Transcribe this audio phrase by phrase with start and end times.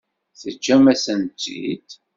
[0.39, 1.89] Teǧǧam-asen-tt-id?